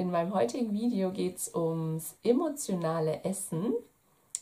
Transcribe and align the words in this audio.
In 0.00 0.10
meinem 0.10 0.32
heutigen 0.32 0.72
Video 0.72 1.10
geht 1.10 1.36
es 1.36 1.54
ums 1.54 2.16
emotionale 2.22 3.22
Essen. 3.22 3.74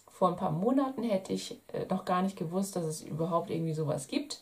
Vor 0.08 0.28
ein 0.28 0.36
paar 0.36 0.52
Monaten 0.52 1.02
hätte 1.02 1.32
ich 1.32 1.58
äh, 1.72 1.84
noch 1.90 2.04
gar 2.04 2.22
nicht 2.22 2.36
gewusst, 2.36 2.76
dass 2.76 2.84
es 2.84 3.02
überhaupt 3.02 3.50
irgendwie 3.50 3.72
sowas 3.72 4.06
gibt 4.06 4.40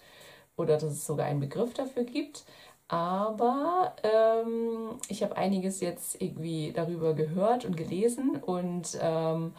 oder 0.59 0.75
dass 0.75 0.93
es 0.93 1.07
sogar 1.07 1.25
einen 1.25 1.41
Begriff 1.41 1.73
dafür 1.73 2.05
gibt. 2.05 2.45
Aber 2.89 3.95
ähm, 4.03 4.99
ich 5.09 5.23
habe 5.23 5.39
einiges 5.39 5.81
jetzt 5.81 6.21
irgendwie 6.21 6.73
darüber 6.73 7.15
gehört 7.15 7.65
und 7.65 7.79
gelesen 7.79 8.37
und 8.37 8.99
ähm, 9.01 9.55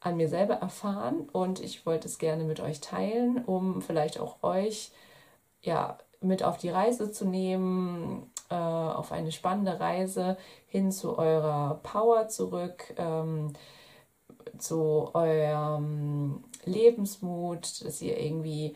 an 0.00 0.16
mir 0.18 0.28
selber 0.28 0.56
erfahren 0.56 1.30
und 1.32 1.60
ich 1.60 1.86
wollte 1.86 2.08
es 2.08 2.18
gerne 2.18 2.44
mit 2.44 2.60
euch 2.60 2.80
teilen, 2.80 3.42
um 3.46 3.80
vielleicht 3.80 4.20
auch 4.20 4.42
euch 4.42 4.92
ja 5.62 5.96
mit 6.20 6.42
auf 6.42 6.58
die 6.58 6.68
Reise 6.68 7.10
zu 7.10 7.24
nehmen, 7.24 8.29
äh, 8.50 8.54
auf 8.54 9.12
eine 9.12 9.32
spannende 9.32 9.80
Reise 9.80 10.36
hin 10.66 10.92
zu 10.92 11.18
eurer 11.18 11.80
Power 11.82 12.28
zurück, 12.28 12.94
ähm, 12.96 13.52
zu 14.58 15.10
eurem 15.14 16.44
Lebensmut, 16.64 17.84
dass 17.84 18.02
ihr 18.02 18.18
irgendwie 18.18 18.74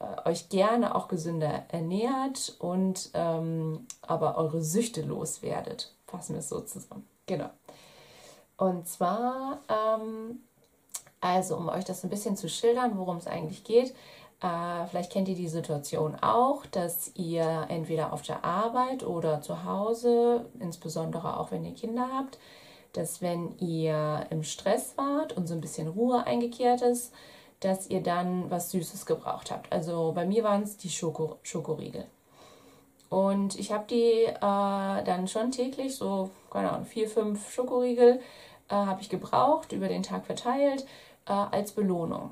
äh, 0.00 0.28
euch 0.28 0.48
gerne 0.48 0.94
auch 0.94 1.08
gesünder 1.08 1.64
ernährt 1.68 2.56
und 2.58 3.10
ähm, 3.14 3.86
aber 4.02 4.36
eure 4.36 4.62
Süchte 4.62 5.02
loswerdet. 5.02 5.94
Fassen 6.06 6.34
wir 6.34 6.40
es 6.40 6.48
so 6.48 6.60
zusammen. 6.60 7.06
Genau. 7.26 7.50
Und 8.56 8.86
zwar 8.86 9.60
ähm, 9.68 10.40
also, 11.22 11.56
um 11.56 11.68
euch 11.68 11.84
das 11.84 12.02
ein 12.02 12.10
bisschen 12.10 12.36
zu 12.36 12.48
schildern, 12.48 12.98
worum 12.98 13.16
es 13.16 13.28
eigentlich 13.28 13.62
geht, 13.62 13.94
äh, 14.42 14.86
vielleicht 14.88 15.12
kennt 15.12 15.28
ihr 15.28 15.36
die 15.36 15.48
Situation 15.48 16.16
auch, 16.20 16.66
dass 16.66 17.12
ihr 17.14 17.66
entweder 17.68 18.12
auf 18.12 18.22
der 18.22 18.44
Arbeit 18.44 19.04
oder 19.04 19.40
zu 19.40 19.64
Hause, 19.64 20.46
insbesondere 20.58 21.38
auch 21.38 21.52
wenn 21.52 21.64
ihr 21.64 21.74
Kinder 21.74 22.08
habt, 22.12 22.38
dass 22.92 23.22
wenn 23.22 23.56
ihr 23.58 24.26
im 24.30 24.42
Stress 24.42 24.94
wart 24.98 25.36
und 25.36 25.46
so 25.46 25.54
ein 25.54 25.60
bisschen 25.60 25.88
Ruhe 25.88 26.26
eingekehrt 26.26 26.82
ist, 26.82 27.12
dass 27.60 27.88
ihr 27.88 28.02
dann 28.02 28.50
was 28.50 28.72
Süßes 28.72 29.06
gebraucht 29.06 29.52
habt. 29.52 29.72
Also 29.72 30.12
bei 30.12 30.26
mir 30.26 30.42
waren 30.42 30.64
es 30.64 30.76
die 30.76 30.90
Schoko 30.90 31.38
Schokoriegel. 31.42 32.06
Und 33.08 33.58
ich 33.58 33.70
habe 33.70 33.84
die 33.88 34.24
äh, 34.24 34.34
dann 34.40 35.28
schon 35.28 35.52
täglich, 35.52 35.94
so, 35.96 36.30
keine 36.50 36.72
Ahnung, 36.72 36.86
vier, 36.86 37.08
fünf 37.08 37.52
Schokoriegel 37.52 38.20
äh, 38.68 38.74
habe 38.74 39.02
ich 39.02 39.08
gebraucht, 39.08 39.72
über 39.72 39.86
den 39.86 40.02
Tag 40.02 40.26
verteilt 40.26 40.84
äh, 41.26 41.32
als 41.32 41.72
Belohnung. 41.72 42.30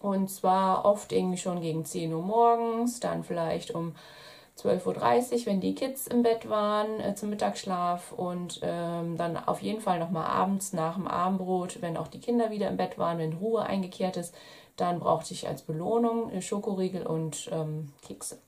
Und 0.00 0.28
zwar 0.28 0.84
oft 0.84 1.12
irgendwie 1.12 1.38
schon 1.38 1.60
gegen 1.60 1.84
10 1.84 2.12
Uhr 2.12 2.22
morgens, 2.22 3.00
dann 3.00 3.24
vielleicht 3.24 3.72
um 3.74 3.94
12.30 4.56 5.32
Uhr, 5.32 5.46
wenn 5.46 5.60
die 5.60 5.74
Kids 5.74 6.06
im 6.06 6.22
Bett 6.22 6.48
waren, 6.48 7.00
äh, 7.00 7.14
zum 7.14 7.30
Mittagsschlaf 7.30 8.12
und 8.12 8.60
ähm, 8.62 9.16
dann 9.16 9.36
auf 9.36 9.62
jeden 9.62 9.80
Fall 9.80 9.98
nochmal 9.98 10.26
abends 10.26 10.72
nach 10.72 10.94
dem 10.94 11.06
Abendbrot, 11.06 11.80
wenn 11.80 11.96
auch 11.96 12.08
die 12.08 12.20
Kinder 12.20 12.50
wieder 12.50 12.68
im 12.68 12.76
Bett 12.76 12.98
waren, 12.98 13.18
wenn 13.18 13.34
Ruhe 13.34 13.62
eingekehrt 13.62 14.16
ist, 14.16 14.34
dann 14.76 15.00
brauchte 15.00 15.34
ich 15.34 15.46
als 15.46 15.62
Belohnung 15.62 16.30
äh, 16.30 16.42
Schokoriegel 16.42 17.06
und 17.06 17.48
ähm, 17.52 17.92
Kekse. 18.06 18.38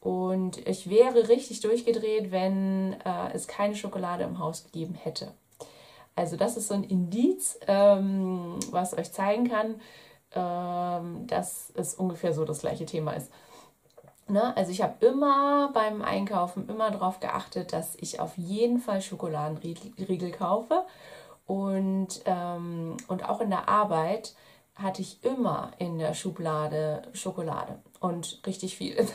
Und 0.00 0.66
ich 0.66 0.90
wäre 0.90 1.28
richtig 1.28 1.60
durchgedreht, 1.60 2.32
wenn 2.32 2.96
äh, 3.04 3.32
es 3.34 3.46
keine 3.46 3.76
Schokolade 3.76 4.24
im 4.24 4.40
Haus 4.40 4.64
gegeben 4.64 4.94
hätte. 4.94 5.32
Also 6.16 6.36
das 6.36 6.56
ist 6.56 6.68
so 6.68 6.74
ein 6.74 6.84
Indiz, 6.84 7.58
ähm, 7.68 8.58
was 8.70 8.98
euch 8.98 9.12
zeigen 9.12 9.48
kann, 9.48 9.80
ähm, 10.34 11.26
dass 11.26 11.72
es 11.74 11.94
ungefähr 11.94 12.32
so 12.32 12.44
das 12.44 12.60
gleiche 12.60 12.86
Thema 12.86 13.12
ist. 13.12 13.30
Ne? 14.28 14.56
Also 14.56 14.70
ich 14.70 14.82
habe 14.82 15.04
immer 15.04 15.70
beim 15.72 16.02
Einkaufen 16.02 16.68
immer 16.68 16.90
darauf 16.90 17.20
geachtet, 17.20 17.72
dass 17.72 17.96
ich 17.96 18.20
auf 18.20 18.36
jeden 18.38 18.78
Fall 18.78 19.02
Schokoladenriegel 19.02 20.30
kaufe. 20.32 20.84
Und, 21.46 22.22
ähm, 22.24 22.96
und 23.08 23.28
auch 23.28 23.40
in 23.40 23.50
der 23.50 23.68
Arbeit 23.68 24.34
hatte 24.74 25.02
ich 25.02 25.22
immer 25.24 25.72
in 25.78 25.98
der 25.98 26.14
Schublade 26.14 27.02
Schokolade 27.12 27.78
und 28.00 28.40
richtig 28.46 28.76
viel. 28.76 28.96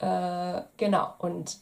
äh, 0.00 0.62
genau, 0.76 1.14
und 1.18 1.58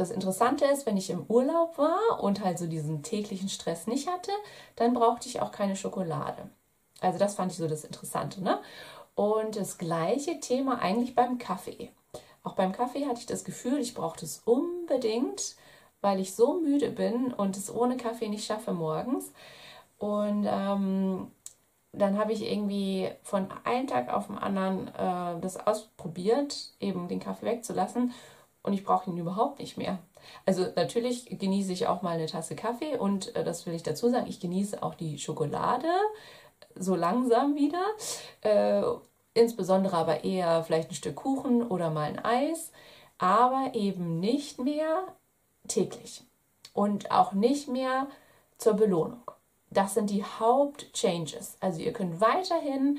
das 0.00 0.10
Interessante 0.10 0.64
ist, 0.64 0.86
wenn 0.86 0.96
ich 0.96 1.10
im 1.10 1.26
Urlaub 1.28 1.78
war 1.78 2.22
und 2.22 2.42
halt 2.42 2.58
so 2.58 2.66
diesen 2.66 3.02
täglichen 3.02 3.48
Stress 3.48 3.86
nicht 3.86 4.08
hatte, 4.08 4.32
dann 4.76 4.94
brauchte 4.94 5.28
ich 5.28 5.40
auch 5.40 5.52
keine 5.52 5.76
Schokolade. 5.76 6.48
Also 7.00 7.18
das 7.18 7.34
fand 7.34 7.52
ich 7.52 7.58
so 7.58 7.68
das 7.68 7.84
Interessante. 7.84 8.42
Ne? 8.42 8.60
Und 9.14 9.56
das 9.56 9.78
gleiche 9.78 10.40
Thema 10.40 10.80
eigentlich 10.80 11.14
beim 11.14 11.38
Kaffee. 11.38 11.90
Auch 12.42 12.54
beim 12.54 12.72
Kaffee 12.72 13.06
hatte 13.06 13.20
ich 13.20 13.26
das 13.26 13.44
Gefühl, 13.44 13.78
ich 13.78 13.94
brauchte 13.94 14.24
es 14.24 14.42
unbedingt, 14.44 15.56
weil 16.00 16.18
ich 16.20 16.34
so 16.34 16.58
müde 16.60 16.90
bin 16.90 17.32
und 17.34 17.56
es 17.56 17.72
ohne 17.72 17.96
Kaffee 17.96 18.28
nicht 18.28 18.46
schaffe 18.46 18.72
morgens. 18.72 19.32
Und 19.98 20.46
ähm, 20.48 21.30
dann 21.92 22.18
habe 22.18 22.32
ich 22.32 22.50
irgendwie 22.50 23.10
von 23.22 23.48
einem 23.64 23.86
Tag 23.86 24.08
auf 24.08 24.28
den 24.28 24.38
anderen 24.38 24.88
äh, 24.88 25.40
das 25.40 25.58
ausprobiert, 25.58 26.72
eben 26.80 27.08
den 27.08 27.20
Kaffee 27.20 27.46
wegzulassen 27.46 28.14
und 28.62 28.72
ich 28.72 28.84
brauche 28.84 29.10
ihn 29.10 29.16
überhaupt 29.16 29.58
nicht 29.58 29.76
mehr. 29.76 29.98
Also 30.46 30.66
natürlich 30.76 31.38
genieße 31.38 31.72
ich 31.72 31.86
auch 31.86 32.02
mal 32.02 32.10
eine 32.10 32.26
Tasse 32.26 32.54
Kaffee 32.54 32.96
und 32.96 33.34
äh, 33.34 33.44
das 33.44 33.66
will 33.66 33.74
ich 33.74 33.82
dazu 33.82 34.08
sagen, 34.10 34.26
ich 34.28 34.40
genieße 34.40 34.82
auch 34.82 34.94
die 34.94 35.18
Schokolade 35.18 35.88
so 36.74 36.94
langsam 36.94 37.56
wieder. 37.56 37.84
Äh, 38.42 38.82
insbesondere 39.34 39.96
aber 39.96 40.24
eher 40.24 40.64
vielleicht 40.64 40.90
ein 40.90 40.94
Stück 40.94 41.16
Kuchen 41.16 41.66
oder 41.66 41.90
mal 41.90 42.08
ein 42.08 42.24
Eis, 42.24 42.72
aber 43.18 43.70
eben 43.74 44.20
nicht 44.20 44.58
mehr 44.58 45.04
täglich 45.68 46.24
und 46.72 47.10
auch 47.10 47.32
nicht 47.32 47.68
mehr 47.68 48.08
zur 48.58 48.74
Belohnung. 48.74 49.22
Das 49.70 49.94
sind 49.94 50.10
die 50.10 50.24
Hauptchanges. 50.24 51.56
Also 51.60 51.80
ihr 51.80 51.92
könnt 51.92 52.20
weiterhin 52.20 52.98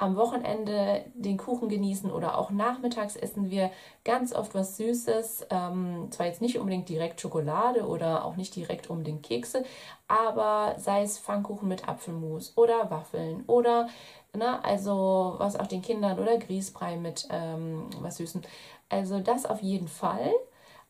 am 0.00 0.16
Wochenende 0.16 1.04
den 1.14 1.36
Kuchen 1.36 1.68
genießen 1.68 2.10
oder 2.10 2.38
auch 2.38 2.50
nachmittags 2.50 3.16
essen 3.16 3.50
wir 3.50 3.70
ganz 4.02 4.34
oft 4.34 4.54
was 4.54 4.78
Süßes. 4.78 5.46
Ähm, 5.50 6.08
zwar 6.10 6.26
jetzt 6.26 6.40
nicht 6.40 6.58
unbedingt 6.58 6.88
direkt 6.88 7.20
Schokolade 7.20 7.86
oder 7.86 8.24
auch 8.24 8.36
nicht 8.36 8.56
direkt 8.56 8.88
unbedingt 8.88 9.22
Kekse, 9.22 9.62
aber 10.08 10.74
sei 10.78 11.02
es 11.02 11.18
Pfannkuchen 11.18 11.68
mit 11.68 11.86
Apfelmus 11.86 12.56
oder 12.56 12.90
Waffeln 12.90 13.44
oder 13.46 13.88
ne, 14.34 14.64
also 14.64 15.34
was 15.36 15.56
auch 15.56 15.66
den 15.66 15.82
Kindern 15.82 16.18
oder 16.18 16.38
Grießbrei 16.38 16.96
mit 16.96 17.28
ähm, 17.30 17.90
was 18.00 18.16
Süßen. 18.16 18.42
Also 18.88 19.20
das 19.20 19.44
auf 19.44 19.60
jeden 19.60 19.88
Fall 19.88 20.32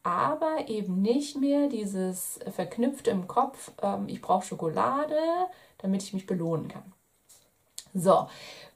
aber 0.03 0.69
eben 0.69 1.03
nicht 1.03 1.37
mehr 1.37 1.69
dieses 1.69 2.41
verknüpfte 2.55 3.11
im 3.11 3.29
Kopf, 3.29 3.73
ähm, 3.83 4.09
ich 4.09 4.23
brauche 4.23 4.47
Schokolade, 4.47 5.19
damit 5.79 6.03
ich 6.03 6.15
mich 6.15 6.27
belohnen 6.27 6.69
kann. 6.69 6.93
So, 7.95 8.29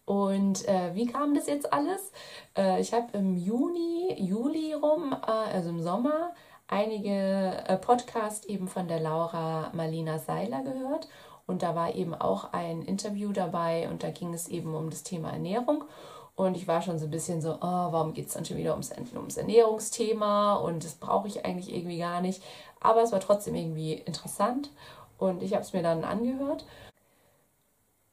und 0.07 0.69
äh, 0.69 0.95
wie 0.95 1.07
kam 1.07 1.35
das 1.35 1.47
jetzt 1.47 1.73
alles? 1.73 2.13
Äh, 2.57 2.81
ich 2.81 2.93
habe 2.93 3.07
im 3.17 3.37
Juni, 3.37 4.15
Juli 4.19 4.75
rum, 4.75 5.13
äh, 5.13 5.31
also 5.31 5.71
im 5.71 5.83
Sommer, 5.83 6.33
einige 6.69 7.65
äh, 7.67 7.77
Podcasts 7.79 8.47
eben 8.47 8.69
von 8.69 8.89
der 8.89 9.01
Laura 9.01 9.71
Marlina 9.73 10.19
Seiler 10.19 10.63
gehört. 10.63 11.09
Und 11.47 11.63
da 11.63 11.75
war 11.75 11.95
eben 11.95 12.15
auch 12.15 12.53
ein 12.53 12.83
Interview 12.83 13.33
dabei 13.33 13.89
und 13.91 14.03
da 14.03 14.11
ging 14.11 14.33
es 14.33 14.49
eben 14.49 14.75
um 14.75 14.91
das 14.91 15.03
Thema 15.03 15.31
Ernährung. 15.31 15.85
Und 16.37 16.57
ich 16.57 16.67
war 16.67 16.83
schon 16.83 16.99
so 16.99 17.05
ein 17.05 17.11
bisschen 17.11 17.41
so, 17.41 17.55
oh, 17.55 17.61
warum 17.61 18.13
geht 18.13 18.27
es 18.29 18.35
dann 18.35 18.45
schon 18.45 18.57
wieder 18.57 18.73
ums, 18.73 18.93
ums 19.15 19.37
Ernährungsthema? 19.37 20.55
Und 20.57 20.85
das 20.85 20.95
brauche 20.95 21.29
ich 21.29 21.45
eigentlich 21.45 21.75
irgendwie 21.75 21.99
gar 21.99 22.21
nicht. 22.21 22.43
Aber 22.81 23.03
es 23.03 23.13
war 23.13 23.21
trotzdem 23.21 23.55
irgendwie 23.55 23.95
interessant 23.95 24.71
und 25.19 25.43
ich 25.43 25.53
habe 25.53 25.63
es 25.63 25.73
mir 25.73 25.83
dann 25.83 26.05
angehört. 26.05 26.65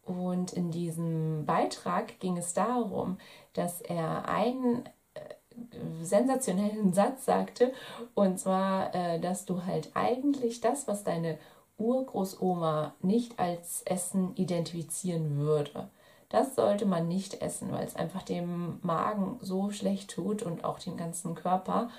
Und 0.04 0.54
in 0.54 0.72
diesem 0.72 1.46
Beitrag 1.46 2.20
ging 2.20 2.38
es 2.38 2.54
darum, 2.54 3.18
dass 3.54 3.82
er 3.82 4.28
einen 4.28 4.84
äh, 5.14 6.04
sensationellen 6.04 6.94
Satz 6.94 7.26
sagte, 7.26 7.72
und 8.16 8.40
zwar, 8.40 8.94
äh, 8.96 9.20
dass 9.20 9.46
du 9.46 9.66
halt 9.66 9.92
eigentlich 9.94 10.62
das, 10.62 10.88
was 10.88 11.04
deine 11.04 11.38
Urgroßoma 11.78 12.94
nicht 13.02 13.40
als 13.40 13.82
Essen 13.84 14.36
identifizieren 14.36 15.38
würde, 15.38 15.90
das 16.32 16.56
sollte 16.56 16.86
man 16.86 17.08
nicht 17.10 17.42
essen, 17.42 17.72
weil 17.72 17.86
es 17.86 17.98
einfach 17.98 18.24
dem 18.24 18.80
Magen 18.82 19.38
so 19.42 19.70
schlecht 19.70 20.12
tut 20.12 20.44
und 20.44 20.64
auch 20.64 20.80
dem 20.80 20.96
ganzen 20.96 21.36
Körper. 21.36 21.90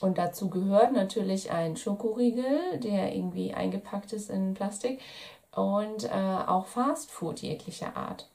Und 0.00 0.18
dazu 0.18 0.50
gehört 0.50 0.92
natürlich 0.92 1.52
ein 1.52 1.76
Schokoriegel, 1.76 2.80
der 2.80 3.14
irgendwie 3.14 3.54
eingepackt 3.54 4.12
ist 4.12 4.30
in 4.30 4.54
Plastik, 4.54 5.00
und 5.54 6.04
äh, 6.04 6.38
auch 6.46 6.66
Fastfood 6.66 7.40
jeglicher 7.40 7.96
Art. 7.96 8.28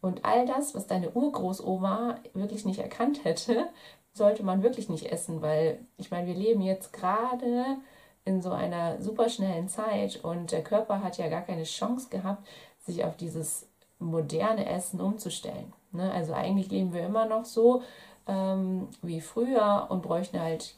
Und 0.00 0.24
all 0.24 0.46
das, 0.46 0.74
was 0.74 0.86
deine 0.86 1.10
Urgroßoma 1.10 2.16
wirklich 2.34 2.64
nicht 2.64 2.78
erkannt 2.78 3.24
hätte, 3.24 3.68
sollte 4.12 4.42
man 4.42 4.62
wirklich 4.62 4.88
nicht 4.88 5.10
essen, 5.10 5.42
weil 5.42 5.80
ich 5.96 6.10
meine, 6.10 6.26
wir 6.26 6.34
leben 6.34 6.60
jetzt 6.60 6.92
gerade 6.92 7.78
in 8.24 8.40
so 8.40 8.50
einer 8.50 9.00
superschnellen 9.00 9.68
Zeit 9.68 10.22
und 10.22 10.52
der 10.52 10.62
Körper 10.62 11.02
hat 11.02 11.18
ja 11.18 11.28
gar 11.28 11.42
keine 11.42 11.64
Chance 11.64 12.08
gehabt, 12.10 12.46
sich 12.80 13.04
auf 13.04 13.16
dieses 13.16 13.68
moderne 13.98 14.66
Essen 14.66 15.00
umzustellen. 15.00 15.72
Ne? 15.92 16.10
Also 16.12 16.32
eigentlich 16.32 16.70
leben 16.70 16.92
wir 16.92 17.06
immer 17.06 17.26
noch 17.26 17.44
so 17.44 17.82
ähm, 18.26 18.88
wie 19.02 19.20
früher 19.20 19.86
und 19.88 20.02
bräuchten 20.02 20.40
halt 20.40 20.76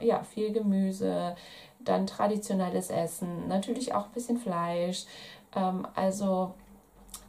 ja, 0.00 0.22
viel 0.22 0.52
Gemüse, 0.52 1.36
dann 1.80 2.06
traditionelles 2.06 2.90
Essen, 2.90 3.48
natürlich 3.48 3.94
auch 3.94 4.06
ein 4.06 4.12
bisschen 4.12 4.38
Fleisch. 4.38 5.04
Ähm, 5.54 5.86
also 5.94 6.54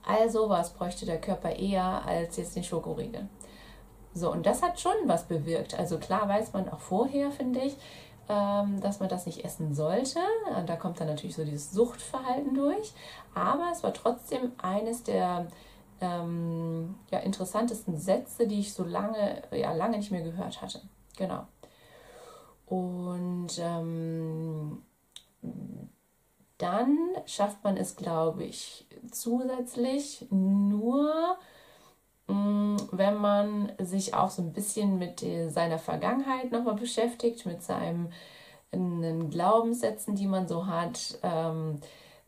all 0.06 0.30
sowas 0.30 0.74
bräuchte 0.74 1.06
der 1.06 1.20
Körper 1.20 1.56
eher 1.56 2.06
als 2.06 2.38
jetzt 2.38 2.56
den 2.56 2.64
Schokoriegel. 2.64 3.28
So, 4.14 4.32
und 4.32 4.46
das 4.46 4.64
hat 4.64 4.80
schon 4.80 4.96
was 5.06 5.26
bewirkt. 5.26 5.78
Also 5.78 6.00
klar 6.00 6.28
weiß 6.28 6.54
man 6.54 6.70
auch 6.70 6.80
vorher, 6.80 7.30
finde 7.32 7.60
ich, 7.60 7.78
ähm, 8.30 8.82
dass 8.82 9.00
man 9.00 9.10
das 9.10 9.26
nicht 9.26 9.46
essen 9.46 9.76
sollte. 9.76 10.20
Da 10.66 10.76
kommt 10.76 11.00
dann 11.00 11.08
natürlich 11.08 11.36
so 11.36 11.46
dieses 11.46 11.72
Suchtverhalten 11.72 12.56
durch. 12.56 12.94
Aber 13.36 13.70
es 13.72 13.84
war 13.84 13.94
trotzdem 13.94 14.54
eines 14.58 15.04
der 15.04 15.48
ähm, 16.02 16.96
ja, 17.12 17.20
interessantesten 17.20 17.98
Sätze, 17.98 18.48
die 18.48 18.60
ich 18.60 18.74
so 18.74 18.84
lange, 18.84 19.44
ja, 19.52 19.72
lange 19.74 19.98
nicht 19.98 20.12
mehr 20.12 20.22
gehört 20.22 20.62
hatte. 20.62 20.82
Genau. 21.18 21.46
Und 22.68 23.50
ähm, 23.60 24.84
dann 26.58 26.98
schafft 27.26 27.64
man 27.64 27.78
es, 27.78 27.96
glaube 27.96 28.44
ich, 28.44 28.86
zusätzlich 29.12 30.26
nur, 30.30 31.38
mm, 32.28 32.76
wenn 32.92 33.16
man 33.16 33.72
sich 33.80 34.14
auch 34.14 34.30
so 34.30 34.42
ein 34.42 34.52
bisschen 34.54 34.98
mit 35.00 35.26
seiner 35.50 35.80
Vergangenheit 35.80 36.52
nochmal 36.52 36.76
beschäftigt, 36.76 37.46
mit 37.46 37.64
seinen 37.64 38.12
Glaubenssätzen, 38.72 40.16
die 40.16 40.28
man 40.28 40.48
so 40.48 40.68
hat. 40.68 41.20
Ähm, 41.24 41.80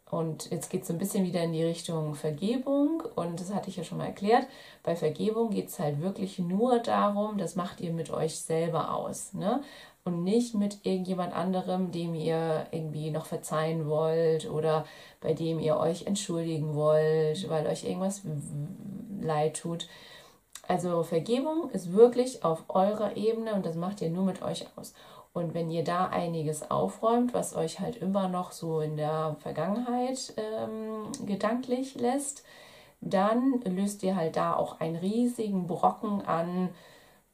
und 0.09 0.49
jetzt 0.49 0.69
geht 0.69 0.81
es 0.81 0.87
so 0.87 0.93
ein 0.93 0.99
bisschen 0.99 1.23
wieder 1.23 1.43
in 1.43 1.53
die 1.53 1.63
Richtung 1.63 2.15
Vergebung. 2.15 3.03
Und 3.15 3.39
das 3.39 3.53
hatte 3.53 3.69
ich 3.69 3.77
ja 3.77 3.83
schon 3.83 3.99
mal 3.99 4.07
erklärt. 4.07 4.47
Bei 4.81 4.95
Vergebung 4.95 5.51
geht 5.51 5.67
es 5.67 5.77
halt 5.77 6.01
wirklich 6.01 6.39
nur 6.39 6.79
darum, 6.79 7.37
das 7.37 7.55
macht 7.55 7.79
ihr 7.79 7.93
mit 7.93 8.09
euch 8.09 8.39
selber 8.39 8.95
aus. 8.95 9.33
Ne? 9.33 9.61
Und 10.05 10.23
nicht 10.23 10.55
mit 10.55 10.85
irgendjemand 10.85 11.33
anderem, 11.33 11.91
dem 11.91 12.15
ihr 12.15 12.65
irgendwie 12.71 13.11
noch 13.11 13.25
verzeihen 13.25 13.87
wollt 13.87 14.49
oder 14.49 14.85
bei 15.21 15.33
dem 15.33 15.59
ihr 15.59 15.77
euch 15.77 16.07
entschuldigen 16.07 16.73
wollt, 16.73 17.47
weil 17.49 17.67
euch 17.67 17.83
irgendwas 17.83 18.21
leid 19.21 19.57
tut. 19.57 19.87
Also 20.67 21.03
Vergebung 21.03 21.69
ist 21.71 21.93
wirklich 21.93 22.43
auf 22.43 22.63
eurer 22.69 23.17
Ebene 23.17 23.53
und 23.53 23.65
das 23.65 23.75
macht 23.75 24.01
ihr 24.01 24.09
nur 24.09 24.23
mit 24.23 24.41
euch 24.41 24.65
aus. 24.75 24.93
Und 25.33 25.53
wenn 25.53 25.69
ihr 25.69 25.83
da 25.83 26.07
einiges 26.07 26.69
aufräumt, 26.69 27.33
was 27.33 27.55
euch 27.55 27.79
halt 27.79 27.97
immer 27.97 28.27
noch 28.29 28.51
so 28.51 28.79
in 28.79 28.97
der 28.97 29.35
Vergangenheit 29.39 30.33
ähm, 30.37 31.11
gedanklich 31.25 31.95
lässt, 31.95 32.43
dann 33.01 33.61
löst 33.61 34.03
ihr 34.03 34.15
halt 34.15 34.35
da 34.35 34.55
auch 34.55 34.79
einen 34.79 34.95
riesigen 34.95 35.67
Brocken 35.67 36.21
an, 36.21 36.69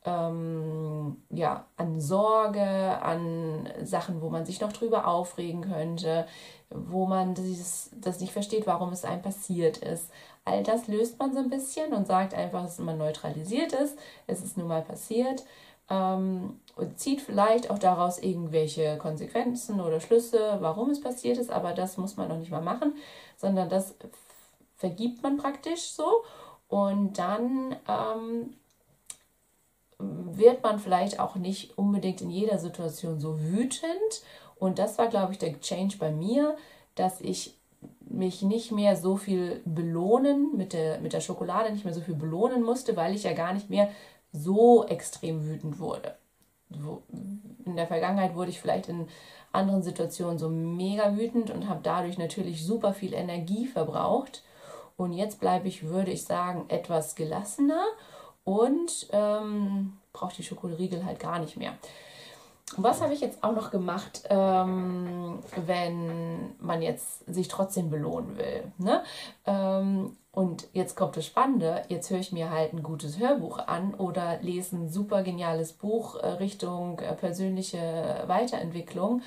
ähm, 0.05 1.17
ja, 1.29 1.65
an 1.77 1.99
Sorge, 1.99 3.01
an 3.01 3.67
Sachen, 3.83 4.21
wo 4.21 4.29
man 4.29 4.45
sich 4.45 4.61
noch 4.61 4.71
drüber 4.71 5.07
aufregen 5.07 5.61
könnte, 5.61 6.27
wo 6.69 7.05
man 7.05 7.33
dieses, 7.33 7.91
das 7.95 8.19
nicht 8.19 8.31
versteht, 8.31 8.67
warum 8.67 8.91
es 8.91 9.05
einem 9.05 9.21
passiert 9.21 9.77
ist. 9.77 10.11
All 10.45 10.63
das 10.63 10.87
löst 10.87 11.17
man 11.17 11.33
so 11.33 11.39
ein 11.39 11.49
bisschen 11.49 11.93
und 11.93 12.05
sagt 12.07 12.35
einfach, 12.35 12.63
dass 12.63 12.77
man 12.79 12.97
neutralisiert 12.97 13.73
ist, 13.73 13.97
es 14.27 14.43
ist 14.43 14.57
nun 14.57 14.67
mal 14.67 14.83
passiert. 14.83 15.43
Ähm, 15.89 16.59
und 16.75 16.99
zieht 16.99 17.21
vielleicht 17.21 17.69
auch 17.69 17.79
daraus 17.79 18.19
irgendwelche 18.19 18.97
Konsequenzen 18.97 19.79
oder 19.79 19.99
Schlüsse, 19.99 20.57
warum 20.59 20.89
es 20.89 20.99
passiert 20.99 21.37
ist, 21.37 21.51
aber 21.51 21.73
das 21.73 21.97
muss 21.97 22.17
man 22.17 22.27
noch 22.27 22.37
nicht 22.37 22.51
mal 22.51 22.61
machen, 22.61 22.95
sondern 23.37 23.69
das 23.69 23.95
vergibt 24.75 25.23
man 25.23 25.37
praktisch 25.37 25.91
so. 25.91 26.23
Und 26.67 27.19
dann 27.19 27.75
ähm, 27.87 28.55
wird 29.99 30.63
man 30.63 30.79
vielleicht 30.79 31.19
auch 31.19 31.35
nicht 31.35 31.77
unbedingt 31.77 32.21
in 32.21 32.29
jeder 32.29 32.57
Situation 32.57 33.19
so 33.19 33.39
wütend 33.39 34.23
und 34.57 34.79
das 34.79 34.97
war, 34.97 35.07
glaube 35.07 35.33
ich, 35.33 35.39
der 35.39 35.59
Change 35.59 35.97
bei 35.97 36.11
mir, 36.11 36.55
dass 36.95 37.21
ich 37.21 37.57
mich 37.99 38.41
nicht 38.41 38.71
mehr 38.71 38.95
so 38.95 39.17
viel 39.17 39.61
belohnen 39.65 40.55
mit 40.55 40.73
der, 40.73 40.99
mit 40.99 41.13
der 41.13 41.21
Schokolade, 41.21 41.71
nicht 41.71 41.85
mehr 41.85 41.93
so 41.93 42.01
viel 42.01 42.15
belohnen 42.15 42.63
musste, 42.63 42.95
weil 42.95 43.13
ich 43.15 43.23
ja 43.23 43.33
gar 43.33 43.53
nicht 43.53 43.69
mehr 43.69 43.89
so 44.31 44.85
extrem 44.85 45.45
wütend 45.45 45.79
wurde. 45.79 46.15
In 47.65 47.75
der 47.75 47.87
Vergangenheit 47.87 48.35
wurde 48.35 48.49
ich 48.49 48.59
vielleicht 48.59 48.89
in 48.89 49.07
anderen 49.51 49.83
Situationen 49.83 50.37
so 50.37 50.49
mega 50.49 51.15
wütend 51.15 51.51
und 51.51 51.69
habe 51.69 51.81
dadurch 51.83 52.17
natürlich 52.17 52.65
super 52.65 52.93
viel 52.93 53.13
Energie 53.13 53.65
verbraucht. 53.67 54.43
Und 54.97 55.13
jetzt 55.13 55.39
bleibe 55.39 55.67
ich, 55.67 55.83
würde 55.83 56.11
ich 56.11 56.23
sagen, 56.23 56.65
etwas 56.69 57.15
gelassener 57.15 57.83
und 58.45 59.07
ähm, 59.11 59.97
brauche 60.13 60.35
die 60.35 60.43
Schokoriegel 60.43 61.03
halt 61.05 61.19
gar 61.19 61.39
nicht 61.39 61.57
mehr. 61.57 61.73
Was 62.77 63.01
habe 63.01 63.13
ich 63.13 63.21
jetzt 63.21 63.43
auch 63.43 63.53
noch 63.53 63.69
gemacht, 63.69 64.23
ähm, 64.29 65.39
wenn 65.65 66.55
man 66.59 66.81
jetzt 66.81 67.25
sich 67.31 67.47
trotzdem 67.47 67.89
belohnen 67.89 68.37
will? 68.37 68.71
Ne? 68.77 69.03
Ähm, 69.45 70.17
und 70.31 70.67
jetzt 70.73 70.95
kommt 70.95 71.15
das 71.15 71.25
Spannende, 71.25 71.83
jetzt 71.89 72.09
höre 72.09 72.19
ich 72.19 72.31
mir 72.31 72.49
halt 72.49 72.73
ein 72.73 72.83
gutes 72.83 73.19
Hörbuch 73.19 73.59
an 73.59 73.93
oder 73.93 74.39
lese 74.41 74.75
ein 74.75 74.89
super 74.89 75.23
geniales 75.23 75.73
Buch 75.73 76.15
äh, 76.15 76.27
Richtung 76.27 76.99
äh, 76.99 77.13
persönliche 77.13 78.23
Weiterentwicklung 78.27 79.21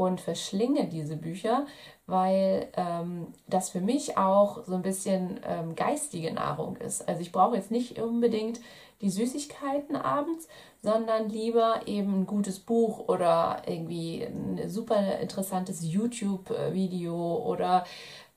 und 0.00 0.20
verschlinge 0.20 0.88
diese 0.88 1.16
Bücher, 1.16 1.66
weil 2.06 2.68
ähm, 2.74 3.26
das 3.46 3.68
für 3.68 3.82
mich 3.82 4.16
auch 4.16 4.64
so 4.64 4.74
ein 4.74 4.82
bisschen 4.82 5.40
ähm, 5.46 5.74
geistige 5.74 6.32
Nahrung 6.32 6.76
ist. 6.78 7.06
Also 7.06 7.20
ich 7.20 7.32
brauche 7.32 7.56
jetzt 7.56 7.70
nicht 7.70 8.00
unbedingt 8.00 8.60
die 9.02 9.10
Süßigkeiten 9.10 9.96
abends, 9.96 10.48
sondern 10.82 11.28
lieber 11.28 11.82
eben 11.84 12.20
ein 12.20 12.26
gutes 12.26 12.60
Buch 12.60 13.08
oder 13.08 13.62
irgendwie 13.66 14.22
ein 14.22 14.68
super 14.70 15.18
interessantes 15.18 15.84
YouTube-Video 15.84 17.36
oder 17.44 17.84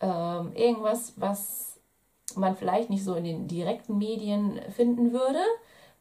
ähm, 0.01 0.51
irgendwas, 0.55 1.13
was 1.15 1.79
man 2.35 2.57
vielleicht 2.57 2.89
nicht 2.89 3.05
so 3.05 3.15
in 3.15 3.23
den 3.23 3.47
direkten 3.47 3.97
Medien 3.97 4.59
finden 4.75 5.13
würde, 5.13 5.39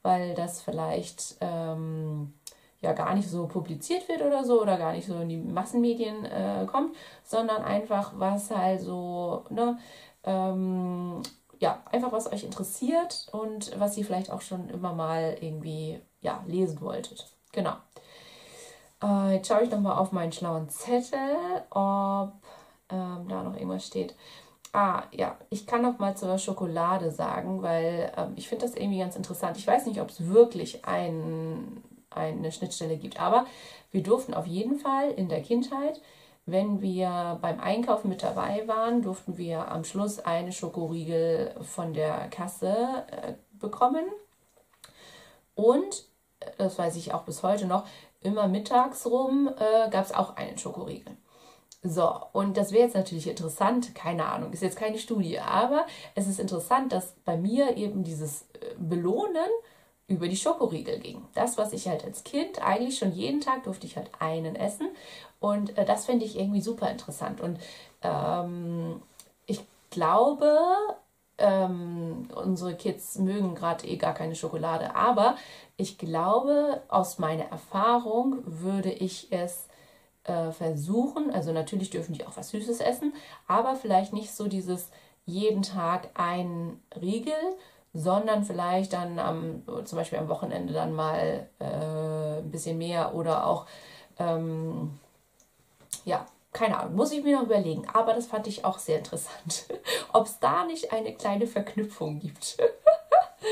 weil 0.03 0.35
das 0.35 0.61
vielleicht 0.61 1.37
ähm, 1.41 2.35
ja 2.83 2.93
gar 2.93 3.15
nicht 3.15 3.29
so 3.29 3.47
publiziert 3.47 4.09
wird 4.09 4.23
oder 4.23 4.45
so 4.45 4.61
oder 4.61 4.77
gar 4.77 4.93
nicht 4.93 5.07
so 5.07 5.21
in 5.21 5.29
die 5.29 5.39
Massenmedien 5.39 6.25
äh, 6.25 6.67
kommt, 6.67 6.95
sondern 7.25 7.63
einfach 7.63 8.13
was 8.17 8.51
halt 8.51 8.81
so, 8.81 9.45
ne, 9.51 9.79
ähm, 10.25 11.23
ja, 11.61 11.81
einfach 11.91 12.13
was 12.13 12.31
euch 12.31 12.45
interessiert 12.45 13.29
und 13.33 13.79
was 13.79 13.97
ihr 13.97 14.05
vielleicht 14.05 14.31
auch 14.31 14.43
schon 14.43 14.69
immer 14.69 14.93
mal 14.93 15.37
irgendwie 15.41 16.01
ja, 16.21 16.43
lesen 16.47 16.81
wolltet. 16.81 17.27
Genau. 17.53 17.75
Äh, 19.03 19.37
jetzt 19.37 19.49
schaue 19.49 19.63
ich 19.63 19.71
nochmal 19.71 19.97
auf 19.97 20.11
meinen 20.13 20.33
schlauen 20.33 20.69
Zettel, 20.69 21.37
ob 21.71 22.33
ähm, 22.91 23.29
da 23.29 23.43
noch 23.45 23.55
irgendwas 23.55 23.87
steht. 23.87 24.17
Ah, 24.73 25.05
ja, 25.13 25.37
ich 25.51 25.67
kann 25.67 25.83
noch 25.83 25.99
mal 25.99 26.17
zur 26.17 26.39
Schokolade 26.39 27.11
sagen, 27.11 27.63
weil 27.63 28.13
ähm, 28.17 28.33
ich 28.37 28.49
finde 28.49 28.67
das 28.67 28.75
irgendwie 28.75 28.99
ganz 28.99 29.17
interessant. 29.17 29.57
Ich 29.57 29.67
weiß 29.67 29.87
nicht, 29.87 30.01
ob 30.01 30.09
es 30.09 30.29
wirklich 30.29 30.85
ein, 30.87 31.83
eine 32.17 32.53
Schnittstelle 32.53 32.97
gibt, 32.97 33.21
aber 33.21 33.47
wir 33.91 34.03
durften 34.03 34.35
auf 34.35 34.47
jeden 34.47 34.79
Fall 34.79 35.11
in 35.11 35.29
der 35.29 35.43
Kindheit, 35.43 36.01
wenn 36.45 36.81
wir 36.83 37.39
beim 37.41 37.61
Einkaufen 37.61 38.09
mit 38.09 38.23
dabei 38.23 38.67
waren, 38.67 39.03
durften 39.03 39.39
wir 39.39 39.71
am 39.71 39.85
Schluss 39.85 40.19
eine 40.19 40.51
Schokoriegel 40.51 41.55
von 41.63 41.95
der 41.95 42.29
Kasse 42.31 43.05
äh, 43.11 43.35
bekommen. 43.53 44.05
Und, 45.55 46.05
das 46.59 46.79
weiß 46.79 46.97
ich 46.97 47.15
auch 47.15 47.23
bis 47.23 47.43
heute 47.45 47.67
noch, 47.67 47.87
immer 48.21 48.49
mittags 48.49 49.07
rum 49.07 49.49
äh, 49.57 49.89
gab 49.91 50.05
es 50.05 50.13
auch 50.13 50.37
einen 50.37 50.59
Schokoriegel. 50.59 51.17
So, 51.85 52.13
und 52.33 52.57
das 52.57 52.73
wäre 52.73 52.85
jetzt 52.85 52.95
natürlich 52.95 53.29
interessant, 53.29 53.95
keine 53.95 54.27
Ahnung, 54.27 54.53
ist 54.53 54.63
jetzt 54.63 54.79
keine 54.79 54.99
Studie, 54.99 55.41
aber 55.41 55.87
es 56.15 56.29
ist 56.29 56.39
interessant, 56.39 56.93
dass 56.93 57.15
bei 57.25 57.37
mir 57.37 57.77
eben 57.77 58.05
dieses 58.05 58.43
äh, 58.53 58.75
Belohnen 58.79 59.51
über 60.13 60.29
die 60.29 60.37
Schokoriegel 60.37 60.99
ging. 60.99 61.23
Das, 61.35 61.59
was 61.59 61.73
ich 61.73 61.89
halt 61.89 62.05
als 62.05 62.25
Kind 62.25 62.63
eigentlich 62.63 62.99
schon 62.99 63.13
jeden 63.13 63.41
Tag 63.41 63.65
durfte 63.65 63.87
ich 63.87 63.97
halt 63.97 64.11
einen 64.21 64.57
essen. 64.57 64.89
Und 65.41 65.77
äh, 65.79 65.85
das 65.85 66.07
finde 66.07 66.25
ich 66.25 66.39
irgendwie 66.39 66.61
super 66.61 66.91
interessant. 66.91 67.41
Und 67.41 67.59
ähm, 68.03 69.03
ich 69.47 69.61
glaube, 69.91 70.59
ähm, 71.39 72.29
unsere 72.35 72.75
Kids 72.75 73.19
mögen 73.19 73.55
gerade 73.55 73.87
eh 73.87 73.97
gar 73.97 74.15
keine 74.15 74.37
Schokolade, 74.37 74.95
aber 74.95 75.37
ich 75.77 75.99
glaube, 75.99 76.83
aus 76.89 77.19
meiner 77.19 77.45
Erfahrung 77.45 78.43
würde 78.45 78.91
ich 78.91 79.29
es 79.33 79.67
äh, 80.25 80.53
versuchen, 80.53 81.33
also 81.33 81.53
natürlich 81.53 81.91
dürfen 81.91 82.15
die 82.15 82.25
auch 82.27 82.37
was 82.37 82.51
Süßes 82.51 82.81
essen, 82.81 83.13
aber 83.49 83.75
vielleicht 83.75 84.13
nicht 84.13 84.33
so 84.33 84.47
dieses 84.47 84.91
jeden 85.25 85.63
Tag 85.63 86.11
ein 86.15 86.81
Riegel, 87.01 87.35
sondern 87.95 88.45
vielleicht 88.45 88.93
dann 88.93 89.19
am, 89.19 89.63
zum 89.85 89.99
Beispiel 89.99 90.19
am 90.19 90.29
Wochenende 90.29 90.73
dann 90.73 90.93
mal 90.93 91.49
äh, 91.59 92.39
ein 92.39 92.51
bisschen 92.51 92.79
mehr 92.79 93.15
oder 93.15 93.47
auch, 93.47 93.67
ähm, 94.19 94.99
ja, 96.05 96.27
keine 96.53 96.79
Ahnung, 96.79 96.97
muss 96.97 97.13
ich 97.13 97.23
mir 97.23 97.37
noch 97.37 97.45
überlegen. 97.45 97.87
Aber 97.93 98.15
das 98.15 98.27
fand 98.27 98.47
ich 98.47 98.65
auch 98.65 98.79
sehr 98.79 98.99
interessant, 98.99 99.67
ob 100.13 100.27
es 100.27 100.39
da 100.39 100.65
nicht 100.65 100.93
eine 100.93 101.15
kleine 101.15 101.47
Verknüpfung 101.47 102.19
gibt. 102.21 102.57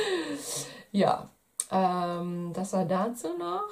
ja, 0.92 1.28
ähm, 1.70 2.52
das 2.54 2.72
war 2.72 2.84
dazu 2.84 3.28
noch. 3.38 3.68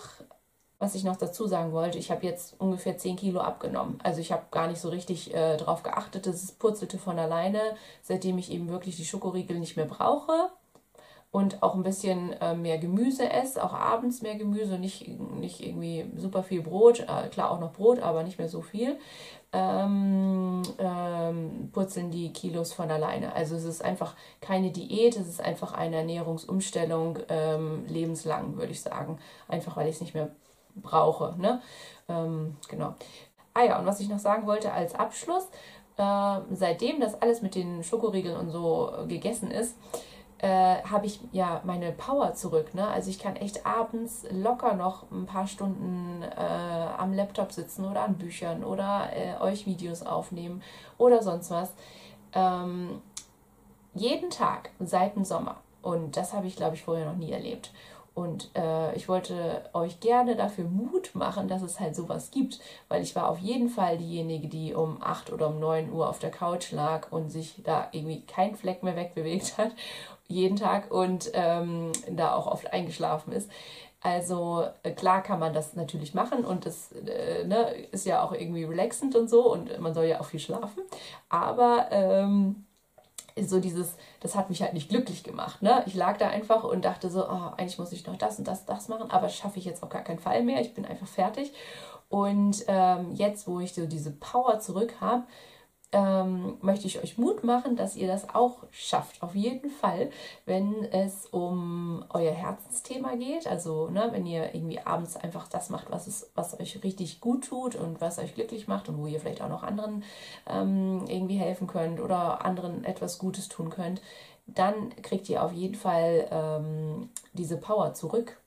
Was 0.80 0.94
ich 0.94 1.02
noch 1.02 1.16
dazu 1.16 1.48
sagen 1.48 1.72
wollte, 1.72 1.98
ich 1.98 2.10
habe 2.12 2.24
jetzt 2.24 2.54
ungefähr 2.60 2.96
10 2.96 3.16
Kilo 3.16 3.40
abgenommen. 3.40 3.98
Also 4.04 4.20
ich 4.20 4.30
habe 4.30 4.44
gar 4.52 4.68
nicht 4.68 4.80
so 4.80 4.88
richtig 4.90 5.34
äh, 5.34 5.56
darauf 5.56 5.82
geachtet, 5.82 6.26
es 6.28 6.52
purzelte 6.52 6.98
von 6.98 7.18
alleine, 7.18 7.60
seitdem 8.02 8.38
ich 8.38 8.52
eben 8.52 8.68
wirklich 8.68 8.96
die 8.96 9.04
Schokoriegel 9.04 9.58
nicht 9.58 9.76
mehr 9.76 9.86
brauche 9.86 10.50
und 11.30 11.62
auch 11.62 11.74
ein 11.74 11.82
bisschen 11.82 12.32
äh, 12.40 12.54
mehr 12.54 12.78
Gemüse 12.78 13.30
esse, 13.30 13.62
auch 13.62 13.74
abends 13.74 14.22
mehr 14.22 14.36
Gemüse, 14.36 14.78
nicht, 14.78 15.06
nicht 15.08 15.60
irgendwie 15.60 16.06
super 16.16 16.42
viel 16.42 16.62
Brot, 16.62 17.00
äh, 17.00 17.28
klar 17.28 17.50
auch 17.50 17.60
noch 17.60 17.72
Brot, 17.72 18.00
aber 18.00 18.22
nicht 18.22 18.38
mehr 18.38 18.48
so 18.48 18.62
viel, 18.62 18.98
ähm, 19.52 20.62
ähm, 20.78 21.70
purzeln 21.72 22.10
die 22.10 22.32
Kilos 22.32 22.72
von 22.72 22.90
alleine. 22.90 23.34
Also 23.34 23.56
es 23.56 23.64
ist 23.64 23.84
einfach 23.84 24.14
keine 24.40 24.70
Diät, 24.70 25.16
es 25.16 25.28
ist 25.28 25.40
einfach 25.40 25.72
eine 25.72 25.96
Ernährungsumstellung 25.96 27.18
ähm, 27.28 27.84
lebenslang, 27.88 28.56
würde 28.56 28.72
ich 28.72 28.80
sagen. 28.80 29.18
Einfach 29.48 29.76
weil 29.76 29.88
ich 29.88 29.96
es 29.96 30.00
nicht 30.00 30.14
mehr 30.14 30.30
brauche. 30.82 31.34
Ne? 31.38 31.60
Ähm, 32.08 32.56
genau. 32.68 32.94
Ah 33.54 33.64
ja, 33.64 33.78
und 33.78 33.86
was 33.86 34.00
ich 34.00 34.08
noch 34.08 34.18
sagen 34.18 34.46
wollte 34.46 34.72
als 34.72 34.94
Abschluss, 34.94 35.48
äh, 35.96 36.38
seitdem 36.52 37.00
das 37.00 37.20
alles 37.20 37.42
mit 37.42 37.54
den 37.54 37.82
Schokoriegeln 37.82 38.36
und 38.36 38.50
so 38.50 38.92
gegessen 39.08 39.50
ist, 39.50 39.74
äh, 40.38 40.82
habe 40.82 41.06
ich 41.06 41.20
ja 41.32 41.60
meine 41.64 41.92
Power 41.92 42.34
zurück. 42.34 42.74
Ne? 42.74 42.86
Also 42.86 43.10
ich 43.10 43.18
kann 43.18 43.36
echt 43.36 43.66
abends 43.66 44.24
locker 44.30 44.74
noch 44.74 45.10
ein 45.10 45.26
paar 45.26 45.46
Stunden 45.48 46.22
äh, 46.22 46.96
am 46.96 47.12
Laptop 47.12 47.52
sitzen 47.52 47.84
oder 47.84 48.02
an 48.02 48.14
Büchern 48.14 48.62
oder 48.62 49.08
äh, 49.12 49.40
euch 49.42 49.66
Videos 49.66 50.02
aufnehmen 50.02 50.62
oder 50.96 51.22
sonst 51.22 51.50
was. 51.50 51.72
Ähm, 52.32 53.02
jeden 53.94 54.30
Tag 54.30 54.70
seit 54.78 55.16
dem 55.16 55.24
Sommer. 55.24 55.56
Und 55.82 56.16
das 56.16 56.32
habe 56.32 56.46
ich, 56.46 56.56
glaube 56.56 56.76
ich, 56.76 56.82
vorher 56.82 57.06
noch 57.06 57.16
nie 57.16 57.32
erlebt. 57.32 57.72
Und 58.14 58.50
äh, 58.56 58.94
ich 58.96 59.08
wollte 59.08 59.62
euch 59.72 60.00
gerne 60.00 60.34
dafür 60.34 60.64
Mut 60.64 61.14
machen, 61.14 61.46
dass 61.46 61.62
es 61.62 61.78
halt 61.78 61.94
sowas 61.94 62.30
gibt, 62.30 62.58
weil 62.88 63.02
ich 63.02 63.14
war 63.14 63.28
auf 63.28 63.38
jeden 63.38 63.68
Fall 63.68 63.98
diejenige, 63.98 64.48
die 64.48 64.74
um 64.74 65.00
8 65.00 65.32
oder 65.32 65.48
um 65.48 65.60
9 65.60 65.92
Uhr 65.92 66.08
auf 66.08 66.18
der 66.18 66.30
Couch 66.30 66.72
lag 66.72 67.12
und 67.12 67.30
sich 67.30 67.62
da 67.64 67.88
irgendwie 67.92 68.22
kein 68.22 68.56
Fleck 68.56 68.82
mehr 68.82 68.96
wegbewegt 68.96 69.56
hat, 69.58 69.70
jeden 70.26 70.56
Tag 70.56 70.90
und 70.90 71.30
ähm, 71.32 71.92
da 72.10 72.34
auch 72.34 72.46
oft 72.48 72.72
eingeschlafen 72.72 73.32
ist. 73.32 73.48
Also 74.00 74.64
äh, 74.84 74.92
klar 74.92 75.22
kann 75.22 75.40
man 75.40 75.52
das 75.52 75.74
natürlich 75.74 76.14
machen 76.14 76.44
und 76.44 76.66
das 76.66 76.92
äh, 76.92 77.44
ne, 77.44 77.72
ist 77.90 78.06
ja 78.06 78.22
auch 78.22 78.32
irgendwie 78.32 78.64
relaxend 78.64 79.16
und 79.16 79.28
so 79.28 79.52
und 79.52 79.80
man 79.80 79.92
soll 79.92 80.04
ja 80.04 80.20
auch 80.20 80.26
viel 80.26 80.38
schlafen. 80.38 80.82
Aber 81.28 81.88
ähm, 81.90 82.64
so 83.46 83.60
dieses, 83.60 83.96
das 84.20 84.34
hat 84.34 84.50
mich 84.50 84.62
halt 84.62 84.74
nicht 84.74 84.88
glücklich 84.88 85.22
gemacht. 85.22 85.62
Ne? 85.62 85.82
Ich 85.86 85.94
lag 85.94 86.16
da 86.16 86.28
einfach 86.28 86.64
und 86.64 86.84
dachte 86.84 87.10
so, 87.10 87.24
oh, 87.28 87.52
eigentlich 87.56 87.78
muss 87.78 87.92
ich 87.92 88.06
noch 88.06 88.16
das 88.16 88.38
und 88.38 88.48
das, 88.48 88.64
das 88.64 88.88
machen, 88.88 89.10
aber 89.10 89.28
schaffe 89.28 89.58
ich 89.58 89.64
jetzt 89.64 89.82
auf 89.82 89.88
gar 89.88 90.02
keinen 90.02 90.18
Fall 90.18 90.42
mehr. 90.42 90.60
Ich 90.60 90.74
bin 90.74 90.84
einfach 90.84 91.06
fertig. 91.06 91.52
Und 92.08 92.64
ähm, 92.68 93.12
jetzt, 93.12 93.46
wo 93.46 93.60
ich 93.60 93.74
so 93.74 93.86
diese 93.86 94.10
Power 94.10 94.60
zurück 94.60 94.94
habe, 95.00 95.24
ähm, 95.92 96.58
möchte 96.60 96.86
ich 96.86 97.02
euch 97.02 97.16
Mut 97.16 97.44
machen, 97.44 97.76
dass 97.76 97.96
ihr 97.96 98.06
das 98.06 98.34
auch 98.34 98.58
schafft. 98.70 99.22
Auf 99.22 99.34
jeden 99.34 99.70
Fall, 99.70 100.10
wenn 100.44 100.84
es 100.84 101.26
um 101.26 102.04
euer 102.10 102.32
Herzensthema 102.32 103.16
geht. 103.16 103.46
Also, 103.46 103.88
ne, 103.88 104.08
wenn 104.12 104.26
ihr 104.26 104.54
irgendwie 104.54 104.80
abends 104.80 105.16
einfach 105.16 105.48
das 105.48 105.70
macht, 105.70 105.90
was, 105.90 106.06
es, 106.06 106.30
was 106.34 106.58
euch 106.60 106.82
richtig 106.84 107.20
gut 107.20 107.46
tut 107.46 107.74
und 107.74 108.00
was 108.00 108.18
euch 108.18 108.34
glücklich 108.34 108.68
macht 108.68 108.88
und 108.88 108.98
wo 108.98 109.06
ihr 109.06 109.20
vielleicht 109.20 109.40
auch 109.40 109.48
noch 109.48 109.62
anderen 109.62 110.04
ähm, 110.46 111.04
irgendwie 111.08 111.36
helfen 111.36 111.66
könnt 111.66 112.00
oder 112.00 112.44
anderen 112.44 112.84
etwas 112.84 113.18
Gutes 113.18 113.48
tun 113.48 113.70
könnt, 113.70 114.02
dann 114.46 114.90
kriegt 115.02 115.28
ihr 115.28 115.42
auf 115.42 115.52
jeden 115.52 115.74
Fall 115.74 116.28
ähm, 116.30 117.10
diese 117.32 117.56
Power 117.56 117.94
zurück 117.94 118.38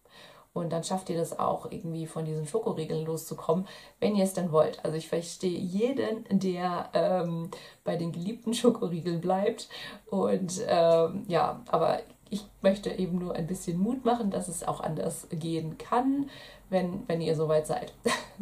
und 0.54 0.72
dann 0.72 0.84
schafft 0.84 1.10
ihr 1.10 1.18
das 1.18 1.40
auch 1.40 1.72
irgendwie 1.72 2.06
von 2.06 2.26
diesen 2.26 2.46
Schokoriegeln 2.46 3.06
loszukommen, 3.06 3.68
wenn 4.00 4.16
ihr 4.16 4.26
es 4.26 4.34
dann 4.34 4.52
wollt. 4.52 4.84
Also 4.84 4.98
ich 4.98 5.08
verstehe 5.08 5.58
jeden, 5.58 6.26
der 6.30 6.90
ähm, 6.94 7.50
bei 7.84 7.96
den 7.96 8.12
geliebten 8.12 8.54
Schokoriegeln 8.54 9.22
bleibt. 9.22 9.70
Und 10.10 10.62
ähm, 10.68 11.24
ja, 11.28 11.62
aber 11.70 12.02
ich 12.30 12.46
möchte 12.62 12.90
eben 12.92 13.20
nur 13.20 13.34
ein 13.34 13.48
bisschen 13.48 13.80
Mut 13.80 14.04
machen, 14.04 14.30
dass 14.30 14.50
es 14.50 14.68
auch 14.68 14.82
anders 14.82 15.28
gehen 15.32 15.78
kann, 15.78 16.30
wenn, 16.70 17.08
wenn 17.08 17.22
ihr 17.22 17.36
soweit 17.36 17.68
seid. 17.68 17.94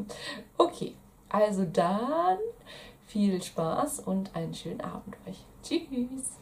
okay, 0.58 0.96
also 1.30 1.66
dann 1.66 2.38
viel 3.06 3.42
Spaß 3.42 4.00
und 4.00 4.36
einen 4.36 4.54
schönen 4.54 4.82
Abend 4.82 5.16
euch. 5.28 5.44
Tschüss. 5.63 6.39